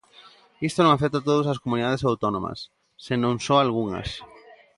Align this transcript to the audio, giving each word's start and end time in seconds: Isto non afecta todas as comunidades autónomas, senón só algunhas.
Isto 0.67 0.79
non 0.81 0.93
afecta 0.93 1.25
todas 1.29 1.47
as 1.53 1.61
comunidades 1.63 2.05
autónomas, 2.09 2.59
senón 3.05 3.35
só 3.45 3.55
algunhas. 3.59 4.09